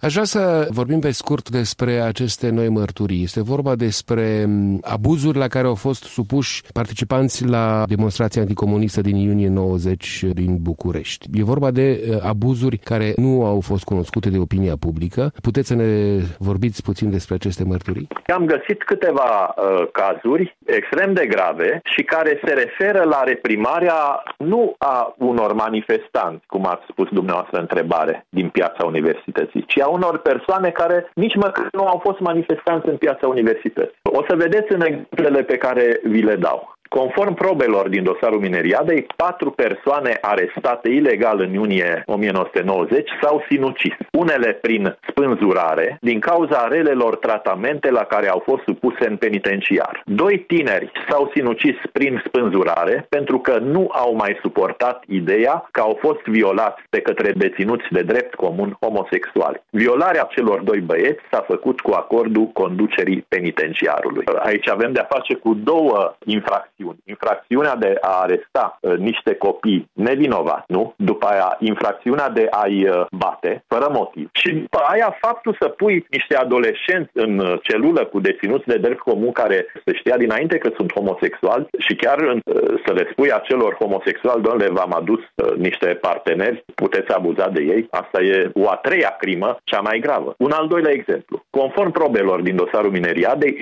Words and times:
Aș 0.00 0.12
vrea 0.12 0.24
să 0.24 0.66
vorbim 0.70 1.00
pe 1.00 1.10
scurt 1.10 1.48
despre 1.50 1.92
aceste 2.00 2.50
noi 2.50 2.68
mărturii. 2.68 3.22
Este 3.22 3.42
vorba 3.42 3.74
despre 3.74 4.46
abuzuri 4.82 5.38
la 5.38 5.46
care 5.48 5.66
au 5.66 5.74
fost 5.74 6.02
supuși 6.02 6.62
participanți 6.72 7.46
la 7.46 7.84
demonstrația 7.86 8.42
anticomunistă 8.42 9.00
din 9.00 9.16
iunie 9.16 9.48
90 9.48 10.24
din 10.32 10.56
București. 10.62 11.28
E 11.32 11.42
vorba 11.42 11.70
de 11.70 11.86
uh, 12.00 12.16
abuzuri 12.22 12.76
care 12.76 13.12
nu 13.16 13.44
au 13.44 13.60
fost 13.60 13.84
cunoscute 13.84 14.28
de 14.30 14.38
opinia 14.38 14.76
publică. 14.80 15.32
Puteți 15.42 15.68
să 15.68 15.74
ne 15.74 16.20
vorbiți 16.38 16.82
puțin 16.82 17.10
despre 17.10 17.34
aceste 17.34 17.64
mărturii? 17.64 18.08
Am 18.34 18.44
găsit 18.44 18.82
câteva 18.82 19.54
uh, 19.56 19.88
cazuri 19.92 20.56
extrem 20.66 21.12
de 21.14 21.26
grave 21.26 21.80
și 21.84 22.02
care 22.02 22.40
se 22.44 22.52
referă 22.52 23.04
la 23.04 23.22
reprimarea 23.24 24.22
nu 24.36 24.74
a 24.78 25.14
unor 25.18 25.52
manifestanți, 25.52 26.46
cum 26.46 26.66
ați 26.66 26.86
spus 26.88 27.08
dumneavoastră 27.12 27.58
întrebare, 27.60 28.26
din 28.28 28.48
piața 28.48 28.84
universității, 28.84 29.64
ci 29.66 29.80
a 29.80 29.87
unor 29.88 30.18
persoane 30.18 30.70
care 30.70 31.10
nici 31.14 31.34
măcar 31.34 31.68
nu 31.72 31.86
au 31.86 31.98
fost 31.98 32.20
manifestanți 32.20 32.88
în 32.88 32.96
piața 32.96 33.26
universității. 33.26 33.98
O 34.02 34.22
să 34.28 34.36
vedeți 34.36 34.72
în 34.72 34.80
exemplele 34.80 35.42
pe 35.42 35.56
care 35.56 36.00
vi 36.02 36.22
le 36.22 36.36
dau. 36.36 36.77
Conform 36.88 37.34
probelor 37.34 37.88
din 37.88 38.02
dosarul 38.02 38.40
Mineriadei, 38.40 39.06
patru 39.16 39.50
persoane 39.50 40.18
arestate 40.20 40.88
ilegal 40.88 41.40
în 41.40 41.52
iunie 41.52 42.02
1990 42.06 43.10
s-au 43.22 43.44
sinucis, 43.48 43.94
unele 44.12 44.52
prin 44.52 44.96
spânzurare, 45.08 45.98
din 46.00 46.20
cauza 46.20 46.68
relelor 46.68 47.16
tratamente 47.16 47.90
la 47.90 48.04
care 48.04 48.28
au 48.28 48.42
fost 48.44 48.62
supuse 48.62 49.08
în 49.08 49.16
penitenciar. 49.16 50.02
Doi 50.04 50.38
tineri 50.38 50.92
s-au 51.08 51.30
sinucis 51.34 51.76
prin 51.92 52.22
spânzurare 52.26 53.06
pentru 53.08 53.38
că 53.38 53.58
nu 53.58 53.88
au 53.92 54.14
mai 54.14 54.38
suportat 54.42 55.04
ideea 55.08 55.68
că 55.70 55.80
au 55.80 55.98
fost 56.00 56.22
violați 56.24 56.82
de 56.90 57.00
către 57.00 57.32
deținuți 57.32 57.86
de 57.90 58.02
drept 58.02 58.34
comun 58.34 58.76
homosexuali. 58.80 59.62
Violarea 59.70 60.28
celor 60.30 60.60
doi 60.60 60.80
băieți 60.80 61.22
s-a 61.30 61.44
făcut 61.46 61.80
cu 61.80 61.90
acordul 61.90 62.46
conducerii 62.46 63.24
penitenciarului. 63.28 64.24
Aici 64.38 64.68
avem 64.68 64.92
de-a 64.92 65.06
face 65.10 65.34
cu 65.34 65.54
două 65.54 66.16
infracțiuni 66.24 66.77
infracțiuni. 66.78 66.98
Infracțiunea 67.04 67.76
de 67.76 67.98
a 68.00 68.20
aresta 68.22 68.78
uh, 68.80 68.96
niște 68.96 69.34
copii 69.34 69.90
nevinovați, 69.92 70.64
nu? 70.66 70.94
După 70.96 71.26
aia 71.26 71.56
infracțiunea 71.60 72.28
de 72.28 72.46
a-i 72.50 72.88
uh, 72.88 73.06
bate 73.10 73.64
fără 73.66 73.88
motiv. 73.92 74.28
Și 74.32 74.52
după 74.52 74.80
aia 74.88 75.16
faptul 75.20 75.56
să 75.60 75.68
pui 75.68 76.06
niște 76.10 76.36
adolescenți 76.36 77.10
în 77.12 77.38
uh, 77.38 77.58
celulă 77.62 78.04
cu 78.04 78.20
deținuți 78.20 78.66
de 78.66 78.76
drept 78.76 79.00
comun 79.00 79.32
care 79.32 79.66
se 79.84 79.92
știa 79.94 80.16
dinainte 80.16 80.58
că 80.58 80.70
sunt 80.76 80.92
homosexuali 80.92 81.66
și 81.78 81.94
chiar 81.94 82.18
uh, 82.18 82.40
să 82.86 82.92
le 82.92 83.08
spui 83.10 83.32
acelor 83.32 83.74
homosexuali, 83.74 84.42
doamne, 84.42 84.66
v-am 84.68 84.94
adus 84.94 85.20
uh, 85.20 85.56
niște 85.56 85.86
parteneri, 85.86 86.64
puteți 86.74 87.12
abuza 87.12 87.48
de 87.48 87.62
ei. 87.62 87.86
Asta 87.90 88.22
e 88.22 88.50
o 88.54 88.68
a 88.68 88.76
treia 88.76 89.16
crimă, 89.18 89.58
cea 89.64 89.80
mai 89.80 89.98
gravă. 89.98 90.34
Un 90.38 90.50
al 90.50 90.66
doilea 90.68 90.92
exemplu. 90.92 91.42
Conform 91.50 91.90
probelor 91.90 92.40
din 92.40 92.56
dosarul 92.56 92.90
Mineriadei, 92.90 93.58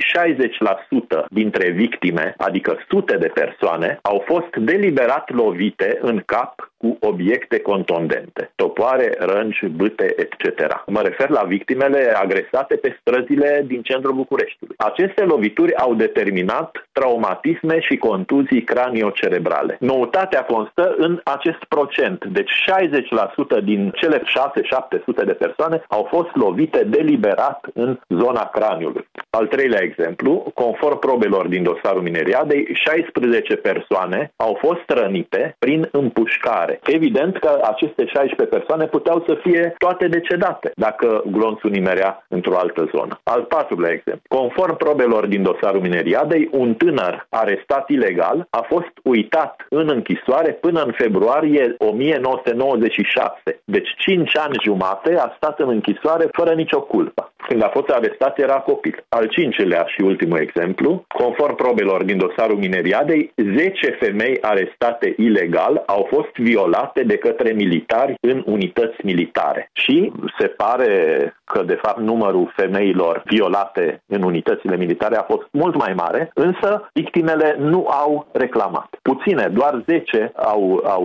60% 1.24 1.26
dintre 1.30 1.70
victime, 1.70 2.34
adică 2.38 2.76
sute 3.06 3.16
de 3.16 3.28
persoane, 3.34 3.98
au 4.02 4.22
fost 4.26 4.56
deliberat 4.56 5.30
lovite 5.30 5.98
în 6.00 6.22
cap 6.26 6.72
cu 6.76 6.96
obiecte 7.00 7.60
contundente, 7.60 8.50
topoare, 8.54 9.16
rângi, 9.18 9.66
bâte, 9.66 10.14
etc. 10.16 10.82
Mă 10.86 11.00
refer 11.00 11.28
la 11.28 11.42
victimele 11.42 12.12
agresate 12.22 12.76
pe 12.76 12.96
străzile 13.00 13.64
din 13.66 13.82
centrul 13.82 14.14
Bucureștiului. 14.14 14.76
Aceste 14.78 15.24
lovituri 15.24 15.76
au 15.76 15.94
determinat 15.94 16.88
traumatisme 16.92 17.80
și 17.80 17.96
contuzii 17.96 18.62
craniocerebrale. 18.62 19.76
Noutatea 19.80 20.44
constă 20.44 20.94
în 20.98 21.20
acest 21.24 21.64
procent, 21.68 22.24
deci 22.24 22.52
60% 23.60 23.64
din 23.64 23.92
cele 23.94 24.18
6-700 24.18 24.22
de 25.24 25.32
persoane 25.32 25.82
au 25.88 26.06
fost 26.10 26.30
lovite 26.34 26.84
deliberat 26.84 27.66
în 27.74 27.98
zona 28.08 28.44
craniului. 28.52 29.08
Al 29.30 29.46
treilea 29.46 29.82
exemplu, 29.82 30.50
conform 30.54 30.98
probelor 30.98 31.46
din 31.46 31.62
dosarul 31.62 32.02
Mineriadei, 32.02 32.68
16 32.72 33.56
persoane 33.56 34.32
au 34.36 34.58
fost 34.60 34.84
rănite 34.86 35.56
prin 35.58 35.88
împușcare 35.92 36.65
Evident 36.84 37.38
că 37.38 37.60
aceste 37.62 38.06
16 38.06 38.56
persoane 38.56 38.86
puteau 38.86 39.24
să 39.26 39.34
fie 39.42 39.74
toate 39.78 40.08
decedate 40.08 40.70
dacă 40.74 41.22
glonțul 41.30 41.70
nimerea 41.70 42.24
într-o 42.28 42.56
altă 42.56 42.90
zonă. 42.94 43.20
Al 43.22 43.42
patrulea 43.42 43.90
exemplu. 43.90 44.38
Conform 44.38 44.76
probelor 44.76 45.26
din 45.26 45.42
dosarul 45.42 45.80
Mineriadei, 45.80 46.48
un 46.52 46.74
tânăr 46.74 47.26
arestat 47.30 47.88
ilegal 47.88 48.46
a 48.50 48.60
fost 48.68 48.92
uitat 49.02 49.66
în 49.68 49.88
închisoare 49.88 50.52
până 50.52 50.80
în 50.82 50.92
februarie 50.92 51.74
1996. 51.78 53.32
Deci 53.64 53.88
5 53.98 54.36
ani 54.36 54.56
jumate 54.64 55.16
a 55.18 55.32
stat 55.36 55.60
în 55.60 55.68
închisoare 55.68 56.28
fără 56.32 56.52
nicio 56.54 56.80
culpă. 56.80 57.32
Când 57.48 57.62
a 57.62 57.68
fost 57.68 57.88
arestat 57.88 58.38
era 58.38 58.54
copil. 58.54 59.04
Al 59.08 59.26
cincilea 59.26 59.84
și 59.86 60.00
ultimul 60.00 60.38
exemplu, 60.38 61.04
conform 61.08 61.54
probelor 61.54 62.04
din 62.04 62.18
dosarul 62.18 62.56
Mineriadei, 62.56 63.32
10 63.36 63.96
femei 64.00 64.38
arestate 64.40 65.14
ilegal 65.16 65.82
au 65.86 66.06
fost 66.12 66.32
violate 66.36 67.02
de 67.02 67.16
către 67.16 67.52
militari 67.52 68.14
în 68.20 68.42
unități 68.46 68.96
militare. 69.02 69.70
Și 69.72 70.12
se 70.38 70.46
pare 70.46 70.90
că, 71.44 71.62
de 71.62 71.78
fapt, 71.82 72.00
numărul 72.00 72.52
femeilor 72.56 73.22
violate 73.24 74.02
în 74.06 74.22
unitățile 74.22 74.76
militare 74.76 75.16
a 75.16 75.22
fost 75.22 75.46
mult 75.50 75.76
mai 75.76 75.92
mare, 75.96 76.30
însă 76.34 76.88
victimele 76.92 77.56
nu 77.58 77.86
au 77.86 78.26
reclamat. 78.32 78.98
Puține, 79.02 79.48
doar 79.52 79.82
10 79.86 80.32
au, 80.34 80.82
au 80.84 81.04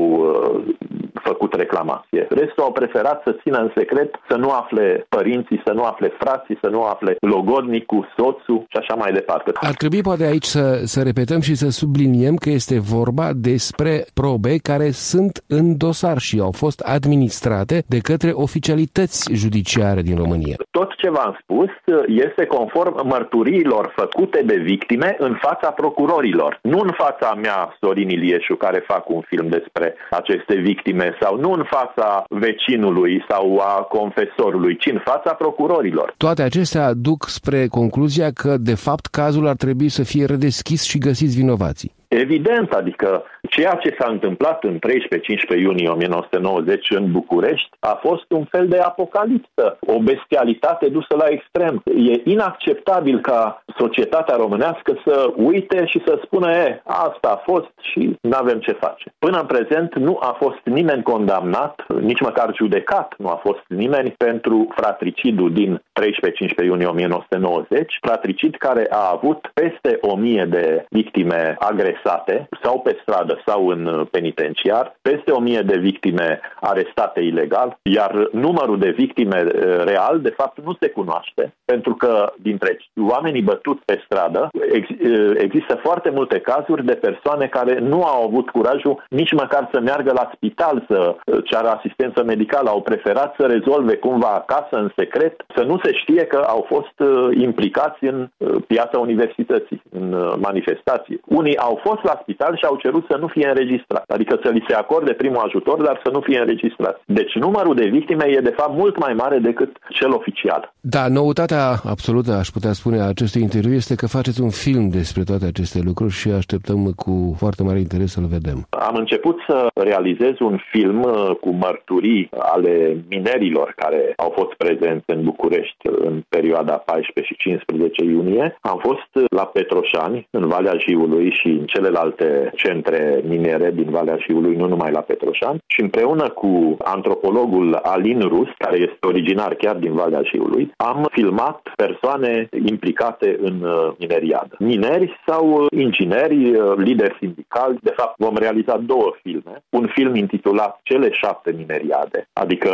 făcut 1.24 1.54
reclamație. 1.54 2.28
Restul 2.30 2.64
au 2.64 2.72
preferat 2.72 3.22
să 3.26 3.38
țină 3.42 3.58
în 3.58 3.72
secret, 3.76 4.16
să 4.30 4.36
nu 4.36 4.50
afle 4.50 5.06
părinții, 5.10 5.62
să 5.66 5.72
nu 5.72 5.84
afle 5.84 6.12
frații, 6.20 6.58
să 6.62 6.68
nu 6.68 6.84
afle 6.84 7.16
logodnicul, 7.20 8.08
soțul 8.18 8.66
și 8.68 8.78
așa 8.78 8.96
mai 8.96 9.12
departe. 9.12 9.52
Ar 9.54 9.74
trebui 9.74 10.02
poate 10.02 10.24
aici 10.24 10.46
să, 10.46 10.82
să 10.84 11.02
repetăm 11.02 11.42
și 11.42 11.56
să 11.56 11.70
subliniem 11.70 12.36
că 12.36 12.50
este 12.50 12.80
vorba 12.80 13.30
despre 13.36 14.06
probe 14.14 14.58
care 14.58 14.90
sunt 14.92 15.44
în 15.48 15.78
dosar 15.78 16.18
și 16.18 16.40
au 16.40 16.52
fost 16.52 16.80
administrate 16.80 17.84
de 17.88 18.00
către 18.00 18.32
oficialități 18.34 19.34
judiciare 19.34 20.02
din 20.02 20.16
România. 20.16 20.56
Tot 20.82 20.96
ce 20.96 21.10
v-am 21.10 21.38
spus 21.42 21.70
este 22.08 22.46
conform 22.46 23.08
mărturiilor 23.08 23.94
făcute 23.96 24.42
de 24.46 24.56
victime 24.56 25.16
în 25.18 25.38
fața 25.42 25.70
procurorilor, 25.72 26.60
nu 26.62 26.80
în 26.80 26.92
fața 26.98 27.34
mea, 27.42 27.76
Sorin 27.80 28.10
Ilieșu, 28.10 28.56
care 28.56 28.84
fac 28.88 29.10
un 29.10 29.22
film 29.22 29.48
despre 29.48 29.96
aceste 30.10 30.56
victime 30.56 31.18
sau 31.22 31.40
nu 31.40 31.52
în 31.52 31.64
fața 31.64 32.24
vecinului 32.30 33.26
sau 33.30 33.58
a 33.58 33.82
confesorului, 33.82 34.78
ci 34.78 34.86
în 34.86 35.02
fața 35.04 35.34
procurorilor. 35.34 36.14
Toate 36.18 36.42
acestea 36.42 36.94
duc 36.94 37.26
spre 37.28 37.68
concluzia 37.68 38.32
că, 38.32 38.58
de 38.58 38.76
fapt, 38.76 39.06
cazul 39.06 39.48
ar 39.48 39.56
trebui 39.56 39.90
să 39.90 40.04
fie 40.04 40.26
redeschis 40.26 40.84
și 40.84 40.98
găsiți 40.98 41.38
vinovații. 41.38 41.94
Evident, 42.08 42.72
adică 42.72 43.24
ceea 43.56 43.76
ce 43.84 43.96
s-a 44.00 44.10
întâmplat 44.10 44.64
în 44.64 44.76
13-15 44.76 45.60
iunie 45.60 45.90
1990 45.90 46.90
în 46.90 47.12
București 47.12 47.70
a 47.80 48.00
fost 48.06 48.32
un 48.32 48.46
fel 48.54 48.68
de 48.68 48.78
apocalipsă, 48.78 49.78
o 49.80 50.00
bestialitate 50.00 50.88
dusă 50.88 51.16
la 51.18 51.28
extrem. 51.28 51.84
E 51.86 52.22
inacceptabil 52.24 53.22
ca 53.22 53.64
societatea 53.78 54.36
românească 54.36 54.92
să 55.06 55.34
uite 55.36 55.86
și 55.86 56.02
să 56.06 56.22
spună, 56.24 56.52
e, 56.52 56.82
asta 56.84 57.28
a 57.30 57.52
fost 57.52 57.72
și 57.82 58.18
nu 58.22 58.38
avem 58.38 58.60
ce 58.60 58.72
face. 58.72 59.14
Până 59.20 59.38
în 59.40 59.46
prezent 59.46 59.96
nu 59.96 60.18
a 60.22 60.36
fost 60.40 60.62
nimeni 60.64 61.04
condamnat, 61.04 61.86
nici 62.00 62.22
măcar 62.22 62.54
judecat 62.56 63.14
nu 63.18 63.28
a 63.28 63.40
fost 63.44 63.64
nimeni 63.68 64.14
pentru 64.18 64.68
fratricidul 64.76 65.54
din 65.54 65.82
13-15 66.00 66.66
iunie 66.66 66.88
1990, 66.88 67.98
fratricid 68.02 68.56
care 68.56 68.88
a 68.90 69.10
avut 69.14 69.52
peste 69.54 69.98
o 70.02 70.16
mie 70.16 70.46
de 70.50 70.86
victime 70.90 71.56
agresate 71.60 71.80
agresate 71.82 72.50
sau 72.64 72.80
pe 72.80 72.98
stradă 73.02 73.41
sau 73.46 73.68
în 73.68 73.86
uh, 73.86 74.08
penitenciar, 74.12 74.96
peste 75.02 75.32
o 75.32 75.40
mie 75.40 75.62
de 75.62 75.78
victime 75.78 76.40
arestate 76.60 77.20
ilegal, 77.22 77.78
iar 77.82 78.30
numărul 78.32 78.80
de 78.80 78.90
victime 78.90 79.44
uh, 79.46 79.84
real, 79.84 80.20
de 80.22 80.30
fapt, 80.30 80.60
nu 80.64 80.74
se 80.80 80.90
cunoaște, 80.90 81.54
pentru 81.66 81.94
că 81.94 82.34
dintre 82.38 82.78
oamenii 83.02 83.42
bătuți 83.42 83.86
pe 83.86 84.02
stradă 84.06 84.50
ex- 84.72 84.90
uh, 84.90 85.32
există 85.38 85.80
foarte 85.84 86.10
multe 86.10 86.40
cazuri 86.40 86.86
de 86.86 86.94
persoane 86.94 87.48
care 87.48 87.80
nu 87.80 88.04
au 88.04 88.24
avut 88.24 88.50
curajul 88.50 89.04
nici 89.10 89.34
măcar 89.34 89.70
să 89.72 89.80
meargă 89.80 90.12
la 90.14 90.30
spital 90.34 90.86
să 90.88 91.16
ceară 91.44 91.68
asistență 91.68 92.24
medicală, 92.24 92.70
au 92.70 92.82
preferat 92.82 93.36
să 93.40 93.46
rezolve 93.46 93.96
cumva 93.96 94.28
acasă 94.28 94.76
în 94.84 94.92
secret, 94.96 95.44
să 95.56 95.64
nu 95.64 95.80
se 95.84 95.94
știe 95.94 96.24
că 96.26 96.38
au 96.48 96.66
fost 96.68 96.96
implicați 97.38 98.04
în 98.04 98.30
piața 98.68 99.00
universității, 99.00 99.82
în 99.90 100.36
manifestații. 100.40 101.22
Unii 101.26 101.58
au 101.58 101.80
fost 101.84 101.92
fost 101.92 102.04
la 102.04 102.20
spital 102.22 102.58
și 102.58 102.66
au 102.66 102.76
cerut 102.76 103.06
să 103.10 103.18
nu 103.24 103.28
fie 103.28 103.48
înregistrat. 103.48 104.04
Adică 104.16 104.40
să 104.44 104.50
li 104.50 104.66
se 104.68 104.74
acorde 104.74 105.14
primul 105.14 105.46
ajutor, 105.46 105.78
dar 105.88 106.02
să 106.04 106.10
nu 106.12 106.20
fie 106.20 106.40
înregistrat. 106.40 107.02
Deci 107.06 107.34
numărul 107.46 107.76
de 107.76 107.88
victime 107.98 108.26
e 108.28 108.50
de 108.50 108.58
fapt 108.60 108.76
mult 108.82 108.96
mai 109.00 109.14
mare 109.14 109.38
decât 109.38 109.72
cel 109.90 110.12
oficial. 110.14 110.74
Da, 110.82 111.08
noutatea 111.08 111.64
absolută, 111.94 112.32
aș 112.32 112.48
putea 112.48 112.72
spune, 112.72 113.00
a 113.00 113.08
acestui 113.08 113.42
interviu 113.42 113.74
este 113.74 113.96
că 113.96 114.08
faceți 114.08 114.42
un 114.42 114.50
film 114.50 114.90
despre 114.90 115.24
toate 115.24 115.46
aceste 115.46 115.80
lucruri 115.84 116.14
și 116.20 116.30
așteptăm 116.30 116.80
cu 116.96 117.36
foarte 117.38 117.64
mare 117.64 117.80
interes 117.80 118.12
să-l 118.12 118.28
vedem. 118.38 118.58
Am 118.70 118.96
început 118.96 119.38
să 119.48 119.68
realizez 119.74 120.34
un 120.40 120.58
film 120.72 121.02
uh, 121.04 121.36
cu 121.42 121.50
mărturii 121.50 122.30
ale 122.54 123.04
minerilor 123.10 123.74
care 123.76 124.14
au 124.16 124.34
fost 124.38 124.54
prezenți 124.54 125.06
în 125.06 125.24
București 125.24 125.88
în 126.08 126.24
perioada 126.30 126.74
14 126.74 127.34
și 127.34 127.40
15 127.40 128.04
iunie. 128.04 128.58
Am 128.62 128.80
fost 128.88 129.28
la 129.30 129.46
Petroșani, 129.46 130.28
în 130.30 130.48
Valea 130.48 130.76
Jiului 130.78 131.32
și 131.40 131.48
în 131.48 131.66
celelalte 131.66 132.52
centre 132.56 133.11
miniere 133.28 133.72
din 133.72 133.90
Valea 133.90 134.18
Jiului, 134.20 134.56
nu 134.56 134.68
numai 134.68 134.92
la 134.92 135.00
Petroșani, 135.00 135.64
și 135.66 135.82
împreună 135.82 136.30
cu 136.30 136.78
antropologul 136.84 137.80
Alin 137.82 138.20
Rus, 138.20 138.48
care 138.58 138.78
este 138.78 139.08
originar 139.08 139.54
chiar 139.54 139.76
din 139.76 139.94
Valea 139.94 140.22
Jiului, 140.24 140.72
am 140.78 141.08
filmat 141.12 141.62
persoane 141.76 142.50
implicate 142.66 143.38
în 143.42 143.62
uh, 143.62 143.92
mineriadă. 144.00 144.56
Mineri 144.60 145.20
sau 145.28 145.50
uh, 145.50 145.66
ingineri, 145.78 146.56
uh, 146.56 146.74
lideri 146.76 147.18
sindicali. 147.20 147.78
De 147.82 147.94
fapt, 147.96 148.14
vom 148.18 148.36
realiza 148.36 148.78
două 148.78 149.14
filme. 149.22 149.64
Un 149.70 149.88
film 149.94 150.16
intitulat 150.16 150.80
Cele 150.84 151.10
șapte 151.12 151.54
mineriade, 151.58 152.28
adică 152.34 152.72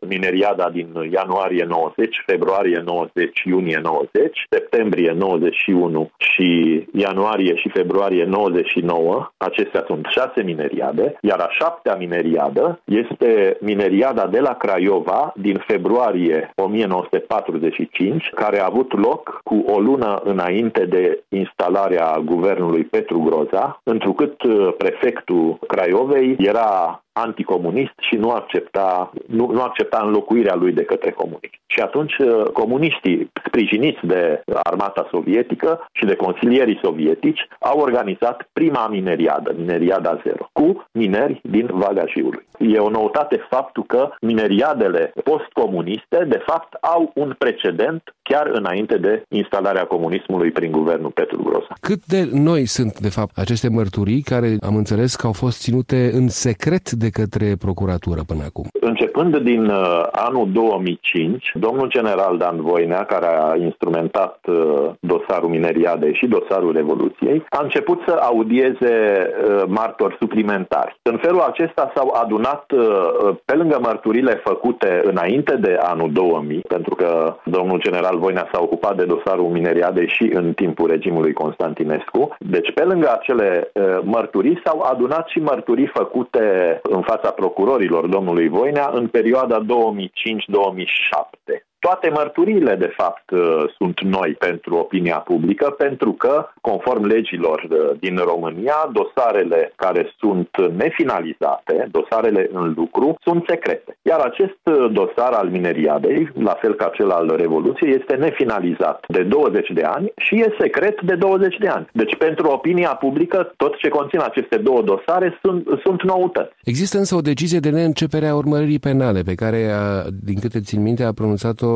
mineriada 0.00 0.70
din 0.70 0.88
ianuarie 1.12 1.64
90, 1.64 2.22
februarie 2.26 2.82
90, 2.84 3.40
iunie 3.44 3.80
90, 3.82 4.46
septembrie 4.50 5.12
91 5.12 6.10
și 6.18 6.48
ianuarie 6.92 7.56
și 7.56 7.68
februarie 7.68 8.24
99. 8.24 9.30
Acestea 9.36 9.84
sunt 9.86 10.06
șase 10.10 10.42
mineriade, 10.42 11.18
iar 11.20 11.38
a 11.38 11.48
șaptea 11.50 11.94
mineriadă 11.94 12.80
este 12.84 13.56
mineriada 13.60 14.26
de 14.26 14.40
la 14.40 14.54
Craiova 14.54 15.32
din 15.36 15.62
februarie 15.66 16.50
1945, 16.54 18.30
care 18.34 18.60
a 18.60 18.64
avut 18.64 18.98
loc 18.98 19.40
cu 19.44 19.64
o 19.66 19.78
lună 19.80 20.20
înainte 20.24 20.84
de 20.84 21.22
instalarea 21.28 22.18
guvernului 22.24 22.84
Petru 22.84 23.18
Groza, 23.18 23.80
întrucât 23.82 24.42
uh, 24.42 24.74
prefectul 24.78 25.58
Craiovei 25.66 26.36
era 26.38 27.00
anticomunist 27.24 27.94
și 28.08 28.14
nu 28.16 28.30
accepta, 28.30 29.12
nu, 29.26 29.50
nu 29.52 29.62
accepta 29.62 30.02
înlocuirea 30.04 30.54
lui 30.54 30.72
de 30.72 30.84
către 30.84 31.10
comuniști. 31.10 31.60
Și 31.66 31.80
atunci 31.80 32.16
uh, 32.18 32.42
comuniștii, 32.52 33.30
sprijiniți 33.46 34.06
de 34.06 34.42
armata 34.62 35.08
sovietică 35.10 35.86
și 35.92 36.04
de 36.04 36.16
consilierii 36.16 36.80
sovietici, 36.82 37.48
au 37.58 37.78
organizat 37.78 38.48
prima 38.52 38.88
mineriadă, 38.88 39.54
mineriada 39.58 40.20
zero, 40.24 40.48
cu 40.52 40.86
mineri 40.92 41.40
din 41.42 41.68
Valea 41.72 42.04
Jiului. 42.08 42.46
E 42.58 42.78
o 42.78 42.90
noutate 42.90 43.46
faptul 43.50 43.84
că 43.86 44.10
mineriadele 44.20 45.12
postcomuniste, 45.24 46.24
de 46.28 46.42
fapt, 46.46 46.74
au 46.74 47.10
un 47.14 47.34
precedent 47.38 48.14
chiar 48.22 48.46
înainte 48.52 48.96
de 48.98 49.22
instalarea 49.28 49.84
comunismului 49.84 50.50
prin 50.50 50.70
guvernul 50.70 51.10
Petru 51.10 51.42
Groza. 51.42 51.74
Cât 51.80 52.04
de 52.04 52.28
noi 52.32 52.66
sunt, 52.66 52.98
de 52.98 53.08
fapt, 53.08 53.38
aceste 53.38 53.68
mărturii 53.68 54.22
care 54.22 54.56
am 54.60 54.76
înțeles 54.76 55.14
că 55.14 55.26
au 55.26 55.32
fost 55.32 55.60
ținute 55.60 56.10
în 56.12 56.28
secret 56.28 56.90
de 56.90 57.05
către 57.10 57.56
procuratură 57.58 58.20
până 58.26 58.42
acum? 58.44 58.66
Începând 58.80 59.36
din 59.38 59.64
uh, 59.66 60.02
anul 60.10 60.48
2005, 60.52 61.52
domnul 61.54 61.88
general 61.88 62.36
Dan 62.38 62.60
Voinea, 62.60 63.04
care 63.04 63.26
a 63.26 63.56
instrumentat 63.56 64.38
uh, 64.46 64.90
dosarul 65.00 65.48
Mineriadei 65.48 66.14
și 66.14 66.26
dosarul 66.26 66.72
Revoluției, 66.72 67.44
a 67.48 67.62
început 67.62 68.02
să 68.06 68.12
audieze 68.12 68.94
uh, 68.94 69.62
martori 69.66 70.16
suplimentari. 70.20 70.98
În 71.02 71.16
felul 71.16 71.40
acesta 71.40 71.92
s-au 71.94 72.08
adunat, 72.22 72.64
uh, 72.70 73.36
pe 73.44 73.54
lângă 73.54 73.78
mărturile 73.82 74.40
făcute 74.44 75.00
înainte 75.04 75.56
de 75.56 75.78
anul 75.82 76.12
2000, 76.12 76.60
pentru 76.68 76.94
că 76.94 77.36
domnul 77.44 77.80
general 77.80 78.18
Voinea 78.18 78.48
s-a 78.52 78.60
ocupat 78.62 78.96
de 78.96 79.04
dosarul 79.04 79.48
Mineriadei 79.48 80.08
și 80.08 80.30
în 80.34 80.52
timpul 80.52 80.86
regimului 80.86 81.32
Constantinescu, 81.32 82.36
deci 82.38 82.72
pe 82.74 82.84
lângă 82.84 83.08
acele 83.18 83.70
uh, 83.72 83.98
mărturii 84.02 84.60
s-au 84.64 84.80
adunat 84.80 85.28
și 85.28 85.38
mărturii 85.38 85.90
făcute 85.94 86.80
în 86.96 87.02
fața 87.02 87.30
procurorilor 87.30 88.06
domnului 88.06 88.48
Voinea 88.48 88.90
în 88.92 89.08
perioada 89.08 89.64
2005-2007. 89.64 91.65
Toate 91.86 92.08
mărturiile, 92.08 92.74
de 92.74 92.92
fapt, 92.96 93.30
uh, 93.30 93.40
sunt 93.78 94.00
noi 94.00 94.30
pentru 94.38 94.74
opinia 94.74 95.16
publică, 95.16 95.74
pentru 95.78 96.12
că, 96.12 96.48
conform 96.60 97.04
legilor 97.04 97.66
uh, 97.70 97.78
din 98.00 98.16
România, 98.16 98.90
dosarele 98.92 99.72
care 99.76 100.12
sunt 100.18 100.48
nefinalizate, 100.76 101.88
dosarele 101.90 102.48
în 102.52 102.72
lucru, 102.76 103.16
sunt 103.22 103.44
secrete. 103.48 103.96
Iar 104.02 104.20
acest 104.20 104.58
uh, 104.64 104.92
dosar 104.92 105.32
al 105.32 105.48
mineriadei, 105.48 106.30
la 106.48 106.56
fel 106.60 106.74
ca 106.74 106.90
cel 106.94 107.10
al 107.10 107.34
Revoluției, 107.36 107.96
este 108.00 108.14
nefinalizat 108.14 109.04
de 109.08 109.22
20 109.22 109.70
de 109.70 109.82
ani 109.82 110.12
și 110.16 110.34
e 110.34 110.56
secret 110.60 111.02
de 111.02 111.14
20 111.14 111.56
de 111.56 111.68
ani. 111.68 111.86
Deci, 111.92 112.16
pentru 112.16 112.46
opinia 112.48 112.94
publică, 112.94 113.52
tot 113.56 113.76
ce 113.76 113.88
conțin 113.88 114.20
aceste 114.20 114.56
două 114.56 114.82
dosare 114.82 115.38
sunt, 115.42 115.66
sunt 115.84 116.02
noutăți. 116.02 116.52
Există 116.64 116.98
însă 116.98 117.14
o 117.14 117.20
decizie 117.20 117.58
de 117.58 117.70
neîncepere 117.70 118.26
a 118.26 118.36
urmăririi 118.36 118.78
penale, 118.78 119.20
pe 119.22 119.34
care, 119.34 119.70
a, 119.70 120.02
din 120.22 120.38
câte 120.40 120.60
țin 120.60 120.82
minte, 120.82 121.02
a 121.04 121.12
pronunțat-o 121.12 121.74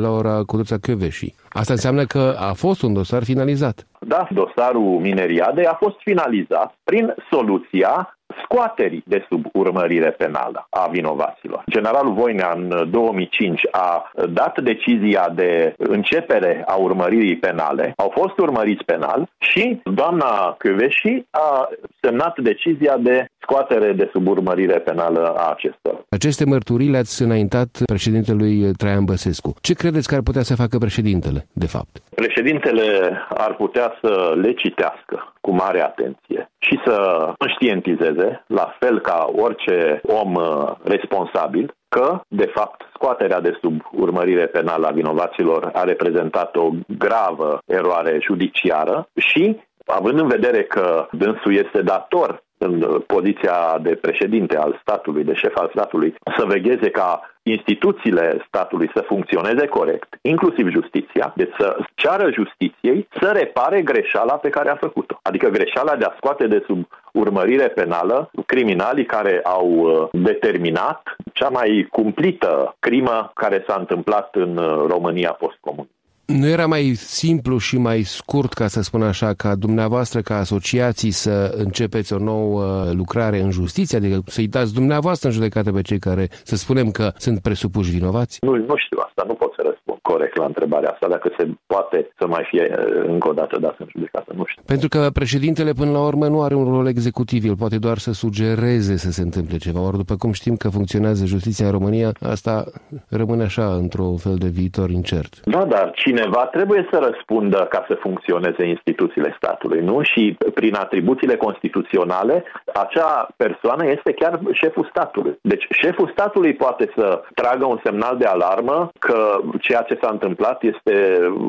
Laura 0.00 0.42
Curuța 0.46 0.76
Căveși. 0.80 1.34
Asta 1.48 1.72
înseamnă 1.72 2.04
că 2.04 2.34
a 2.38 2.52
fost 2.52 2.82
un 2.82 2.92
dosar 2.92 3.24
finalizat. 3.24 3.86
Da, 4.00 4.28
dosarul 4.30 4.98
Mineriade 5.00 5.64
a 5.64 5.74
fost 5.74 5.96
finalizat 6.04 6.74
prin 6.84 7.14
soluția 7.30 8.18
scoaterii 8.44 9.02
de 9.06 9.24
sub 9.28 9.44
urmărire 9.52 10.10
penală 10.10 10.66
a 10.70 10.88
vinovaților. 10.90 11.62
Generalul 11.70 12.12
Voinea 12.12 12.52
în 12.56 12.90
2005 12.90 13.60
a 13.70 14.12
dat 14.28 14.60
decizia 14.60 15.32
de 15.34 15.74
începere 15.76 16.64
a 16.66 16.74
urmăririi 16.74 17.36
penale, 17.36 17.92
au 17.96 18.12
fost 18.14 18.38
urmăriți 18.38 18.84
penal 18.84 19.28
și 19.38 19.80
doamna 19.84 20.54
Căveși 20.58 21.22
a 21.30 21.68
semnat 22.00 22.38
decizia 22.38 22.96
de 22.96 23.26
scoatere 23.48 23.92
de 23.92 24.08
sub 24.12 24.28
urmărire 24.28 24.78
penală 24.78 25.34
a 25.36 25.50
acestor. 25.50 26.04
Aceste 26.08 26.44
mărturii 26.44 26.90
le-ați 26.90 27.22
înaintat 27.22 27.68
președintelui 27.86 28.72
Traian 28.76 29.04
Băsescu. 29.04 29.54
Ce 29.60 29.74
credeți 29.74 30.08
că 30.08 30.14
ar 30.14 30.22
putea 30.22 30.42
să 30.42 30.54
facă 30.54 30.78
președintele, 30.78 31.46
de 31.52 31.66
fapt? 31.66 31.92
Președintele 32.14 32.86
ar 33.28 33.54
putea 33.54 33.92
să 34.02 34.32
le 34.42 34.52
citească 34.52 35.32
cu 35.40 35.50
mare 35.50 35.80
atenție 35.82 36.50
și 36.58 36.80
să 36.84 36.96
înștientizeze, 37.38 38.44
la 38.46 38.76
fel 38.78 39.00
ca 39.00 39.30
orice 39.36 40.00
om 40.02 40.34
uh, 40.34 40.74
responsabil, 40.82 41.74
că, 41.88 42.20
de 42.28 42.50
fapt, 42.54 42.82
scoaterea 42.94 43.40
de 43.40 43.58
sub 43.62 43.80
urmărire 43.92 44.46
penală 44.46 44.86
a 44.86 44.90
vinovaților 44.90 45.70
a 45.72 45.82
reprezentat 45.84 46.56
o 46.56 46.70
gravă 46.98 47.58
eroare 47.66 48.18
judiciară 48.22 49.08
și, 49.16 49.56
având 49.88 50.18
în 50.18 50.28
vedere 50.28 50.62
că 50.62 51.08
dânsul 51.12 51.54
este 51.54 51.82
dator 51.82 52.42
în 52.58 53.02
poziția 53.06 53.78
de 53.82 53.94
președinte 53.94 54.56
al 54.56 54.78
statului, 54.80 55.24
de 55.24 55.34
șef 55.34 55.56
al 55.56 55.68
statului, 55.72 56.14
să 56.36 56.44
vegheze 56.46 56.90
ca 56.90 57.20
instituțiile 57.42 58.44
statului 58.46 58.90
să 58.94 59.04
funcționeze 59.06 59.66
corect, 59.66 60.18
inclusiv 60.22 60.68
justiția, 60.68 61.32
deci 61.36 61.54
să 61.58 61.76
ceară 61.94 62.30
justiției 62.32 63.08
să 63.20 63.30
repare 63.34 63.82
greșeala 63.82 64.34
pe 64.34 64.48
care 64.48 64.70
a 64.70 64.76
făcut-o. 64.76 65.18
Adică 65.22 65.48
greșeala 65.48 65.96
de 65.96 66.04
a 66.04 66.14
scoate 66.16 66.46
de 66.46 66.62
sub 66.66 66.88
urmărire 67.12 67.68
penală 67.68 68.30
criminalii 68.46 69.06
care 69.06 69.40
au 69.44 69.68
uh, 69.70 70.08
determinat 70.12 71.16
cea 71.32 71.48
mai 71.48 71.88
cumplită 71.90 72.76
crimă 72.78 73.30
care 73.34 73.64
s-a 73.66 73.76
întâmplat 73.78 74.34
în 74.34 74.56
uh, 74.56 74.84
România 74.88 75.32
postcomunistă. 75.32 75.97
Nu 76.36 76.46
era 76.46 76.66
mai 76.66 76.82
simplu 76.94 77.58
și 77.58 77.78
mai 77.78 78.02
scurt, 78.02 78.52
ca 78.52 78.66
să 78.66 78.82
spun 78.82 79.02
așa, 79.02 79.34
ca 79.34 79.54
dumneavoastră, 79.54 80.20
ca 80.20 80.36
asociații, 80.36 81.10
să 81.10 81.54
începeți 81.56 82.12
o 82.12 82.18
nouă 82.18 82.90
lucrare 82.92 83.38
în 83.40 83.50
justiție, 83.50 83.98
adică 83.98 84.18
să-i 84.26 84.46
dați 84.46 84.74
dumneavoastră 84.74 85.28
în 85.28 85.34
judecată 85.34 85.72
pe 85.72 85.82
cei 85.82 85.98
care, 85.98 86.28
să 86.30 86.56
spunem 86.56 86.90
că 86.90 87.12
sunt 87.16 87.38
presupuși 87.40 87.90
vinovați? 87.90 88.38
Nu, 88.40 88.56
nu 88.56 88.76
știu 88.76 88.98
asta, 89.06 89.24
nu 89.26 89.34
pot 89.34 89.52
să 89.56 89.62
răspund 89.64 89.97
corect 90.02 90.36
la 90.36 90.44
întrebarea 90.44 90.90
asta, 90.90 91.08
dacă 91.08 91.30
se 91.38 91.48
poate 91.66 92.10
să 92.18 92.26
mai 92.26 92.46
fie 92.50 92.74
încă 93.06 93.28
o 93.28 93.32
dată 93.32 93.58
dat 93.58 93.76
în 93.78 93.86
judecată, 93.90 94.32
nu 94.36 94.44
știu. 94.46 94.62
Pentru 94.66 94.88
că 94.88 95.10
președintele, 95.12 95.72
până 95.72 95.90
la 95.90 96.04
urmă, 96.06 96.26
nu 96.26 96.42
are 96.42 96.54
un 96.54 96.74
rol 96.74 96.86
executiv, 96.86 97.44
el 97.44 97.56
poate 97.56 97.78
doar 97.78 97.98
să 97.98 98.12
sugereze 98.12 98.96
să 98.96 99.10
se 99.10 99.22
întâmple 99.22 99.56
ceva, 99.56 99.80
ori 99.80 99.96
după 99.96 100.14
cum 100.18 100.32
știm 100.32 100.56
că 100.56 100.68
funcționează 100.68 101.24
justiția 101.24 101.66
în 101.66 101.72
România, 101.72 102.12
asta 102.22 102.64
rămâne 103.08 103.42
așa, 103.42 103.66
într-o 103.74 104.14
fel 104.16 104.36
de 104.36 104.48
viitor 104.48 104.90
incert. 104.90 105.40
Da, 105.44 105.64
dar 105.64 105.90
cine 105.94 106.18
cineva 106.18 106.46
trebuie 106.46 106.88
să 106.90 106.98
răspundă 107.10 107.66
ca 107.70 107.84
să 107.88 107.94
funcționeze 108.00 108.66
instituțiile 108.66 109.34
statului, 109.36 109.80
nu? 109.80 110.02
Și 110.02 110.36
prin 110.54 110.74
atribuțiile 110.74 111.36
constituționale, 111.36 112.44
acea 112.74 113.28
persoană 113.36 113.86
este 113.86 114.12
chiar 114.12 114.40
șeful 114.52 114.88
statului. 114.90 115.38
Deci 115.42 115.66
șeful 115.70 116.10
statului 116.12 116.54
poate 116.54 116.92
să 116.96 117.22
tragă 117.34 117.64
un 117.66 117.80
semnal 117.84 118.16
de 118.16 118.24
alarmă 118.24 118.90
că 118.98 119.40
ceea 119.60 119.82
ce 119.88 119.98
s-a 120.00 120.08
întâmplat 120.10 120.62
este 120.62 120.94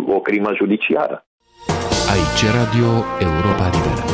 o 0.08 0.20
crimă 0.20 0.52
judiciară. 0.56 1.26
Aici 2.14 2.44
Radio 2.60 2.90
Europa 3.20 3.66
Liberă. 3.76 4.09